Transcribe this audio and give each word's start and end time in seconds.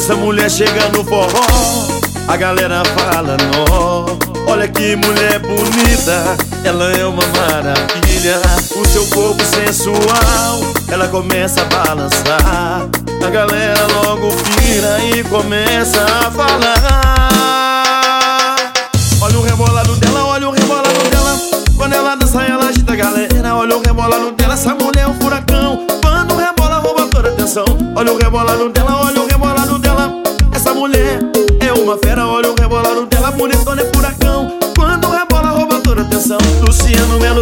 essa 0.00 0.16
mulher 0.16 0.50
chega 0.50 0.88
no 0.96 1.04
forró, 1.04 1.44
a 2.26 2.34
galera 2.34 2.82
fala 2.96 3.36
nó. 3.36 4.06
Olha 4.50 4.66
que 4.66 4.96
mulher 4.96 5.38
bonita, 5.40 6.38
ela 6.64 6.90
é 6.92 7.04
uma 7.04 7.22
maravilha. 7.26 8.40
O 8.76 8.88
seu 8.88 9.06
corpo 9.08 9.44
sensual, 9.44 10.60
ela 10.88 11.06
começa 11.06 11.60
a 11.60 11.64
balançar. 11.66 12.88
A 13.22 13.30
galera 13.30 13.86
logo 14.02 14.30
vira 14.30 14.98
e 15.04 15.22
começa 15.24 16.02
a 16.02 16.30
falar. 16.30 16.72
Olha 19.20 19.38
o 19.38 19.42
rebolado 19.42 19.94
dela, 19.96 20.24
olha 20.24 20.48
o 20.48 20.50
rebolado 20.52 21.10
dela. 21.10 21.38
Quando 21.76 21.92
ela 21.92 22.14
dança, 22.14 22.42
ela 22.42 22.68
agita 22.68 22.94
a 22.94 22.96
galera. 22.96 23.54
Olha 23.54 23.76
o 23.76 23.82
rebolado 23.82 24.32
dela, 24.32 24.54
essa 24.54 24.74
mulher 24.74 25.02
é 25.02 25.06
um 25.06 25.20
furacão. 25.20 25.86
Quando 26.02 26.36
rebola, 26.36 26.78
rouba 26.78 27.06
toda 27.08 27.28
a 27.28 27.32
atenção. 27.32 27.66
Olha 27.94 28.10
o 28.14 28.16
rebolado 28.16 28.70
dela, 28.70 29.02
olha 29.04 29.19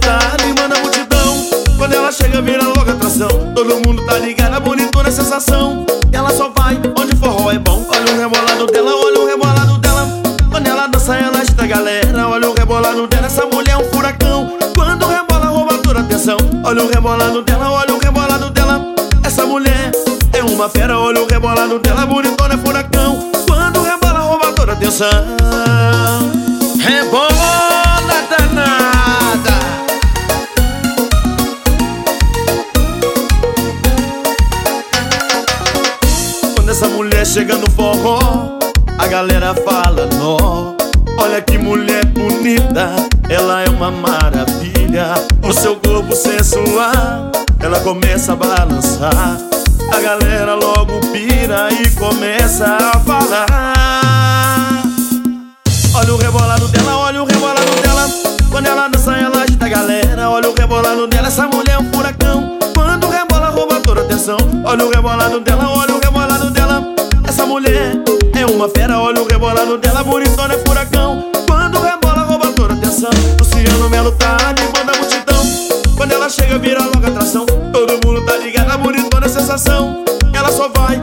Tá 0.00 0.18
animando 0.38 0.74
a 0.74 0.80
multidão. 0.80 1.46
Quando 1.78 1.94
ela 1.94 2.10
chega, 2.12 2.42
vira 2.42 2.62
logo 2.62 2.90
atração. 2.90 3.28
Todo 3.54 3.80
mundo 3.86 4.04
tá 4.04 4.18
ligado, 4.18 4.54
a 4.54 4.60
bonitona 4.60 5.08
é 5.08 5.12
sensação. 5.12 5.86
Ela 6.12 6.30
só 6.30 6.50
vai 6.50 6.78
onde 6.98 7.16
forró 7.16 7.50
é 7.50 7.58
bom. 7.58 7.86
Olha 7.88 8.12
o 8.12 8.18
rebolado 8.18 8.66
dela, 8.66 8.90
olha 8.94 9.20
o 9.20 9.26
rebolado 9.26 9.78
dela. 9.78 10.06
Quando 10.50 10.66
ela 10.66 10.88
dança, 10.88 11.16
ela 11.16 11.38
agita 11.38 11.62
a 11.62 11.66
galera. 11.66 12.28
Olha 12.28 12.50
o 12.50 12.54
rebolado 12.54 13.06
dela, 13.06 13.26
essa 13.26 13.46
mulher 13.46 13.70
é 13.70 13.76
um 13.78 13.84
furacão. 13.84 14.58
Quando 14.74 15.06
rebola, 15.06 15.46
rouba 15.46 15.78
toda 15.78 16.00
a 16.00 16.02
atenção. 16.02 16.36
Olha 16.64 16.82
o 16.82 16.90
rebolado 16.90 17.42
dela, 17.42 17.70
olha 17.70 17.94
o 17.94 17.98
rebolado 17.98 18.50
dela. 18.50 18.94
Essa 19.24 19.46
mulher 19.46 19.92
é 20.32 20.42
uma 20.42 20.68
fera, 20.68 20.98
olha 20.98 21.22
o 21.22 21.26
rebolado 21.26 21.78
dela. 21.78 22.04
Bonitona 22.04 22.54
é 22.54 22.58
furacão. 22.58 23.30
Quando 23.46 23.82
rebola, 23.82 24.18
rouba 24.18 24.52
toda 24.52 24.72
a 24.72 24.74
atenção. 24.74 25.53
Essa 37.24 37.24
mulher 37.24 37.26
chega 37.26 37.56
no 37.56 37.70
forró, 37.70 38.58
a 38.98 39.06
galera 39.06 39.54
fala 39.54 40.06
nó. 40.18 40.74
Olha 41.18 41.40
que 41.40 41.56
mulher 41.56 42.04
bonita, 42.06 42.90
ela 43.28 43.62
é 43.62 43.68
uma 43.68 43.90
maravilha. 43.90 45.14
O 45.42 45.52
seu 45.52 45.76
corpo 45.76 46.14
sensual, 46.14 47.32
ela 47.60 47.80
começa 47.80 48.32
a 48.32 48.36
balançar. 48.36 49.38
A 49.90 50.00
galera 50.00 50.54
logo 50.54 51.00
pira 51.12 51.68
e 51.72 51.88
começa 51.90 52.66
a 52.66 52.98
falar. 53.00 54.82
Olha 55.94 56.14
o 56.14 56.16
rebolado 56.16 56.68
dela, 56.68 56.96
olha 56.98 57.22
o 57.22 57.26
rebolado 57.26 57.82
dela. 57.82 58.08
Quando 58.50 58.66
ela 58.66 58.88
dança, 58.88 59.12
ela 59.12 59.42
agita 59.42 59.66
a 59.66 59.68
galera. 59.68 60.30
Olha 60.30 60.50
o 60.50 60.54
rebolado 60.54 61.06
dela, 61.06 61.28
essa 61.28 61.46
mulher 61.46 61.74
é 61.74 61.78
um 61.78 61.92
furacão. 61.92 62.58
Quando 62.74 63.08
rebola, 63.08 63.48
rouba 63.48 63.80
toda 63.80 64.00
a 64.02 64.04
atenção. 64.04 64.36
Olha 64.64 64.84
o 64.84 64.90
rebolado 64.90 65.40
dela, 65.40 65.70
olha 65.70 65.83
mulher 67.54 67.92
é 68.34 68.46
uma 68.46 68.68
fera, 68.68 68.98
olha 68.98 69.22
o 69.22 69.28
rebolado 69.28 69.78
dela. 69.78 70.02
Bonitona 70.02 70.54
é 70.54 70.58
furacão. 70.66 71.30
Quando 71.46 71.78
rebola, 71.78 72.24
rouba 72.24 72.50
toda 72.50 72.74
atenção. 72.74 73.10
Luciano 73.38 73.88
Melo 73.88 74.10
tá 74.10 74.36
animando 74.48 74.90
a 74.90 74.96
multidão. 74.96 75.94
Quando 75.96 76.10
ela 76.10 76.28
chega, 76.28 76.58
vira 76.58 76.82
logo 76.82 77.06
atração. 77.06 77.46
Todo 77.72 77.92
mundo 78.04 78.26
tá 78.26 78.36
ligado, 78.38 78.72
a 78.72 78.76
bonitona 78.76 79.26
é 79.26 79.28
sensação. 79.28 80.04
Ela 80.32 80.50
só 80.50 80.68
vai 80.68 80.98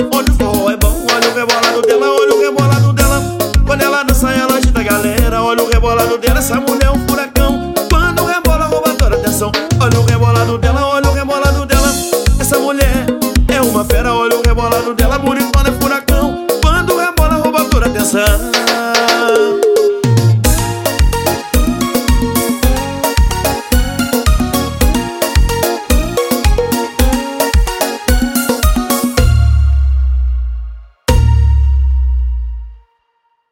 é 13.54 13.62
uma 13.62 13.84
fera, 13.84 14.14
olha 14.14 14.38
o 14.38 14.42
rebolado 14.42 14.94
dela. 14.94 15.20
Bonitona 15.20 15.70
é 15.70 15.72
furacão. 15.82 16.48
Quando 16.62 16.98
rebola, 16.98 17.36
rouba 17.36 17.66
toda 17.66 17.88
atenção. 17.88 18.71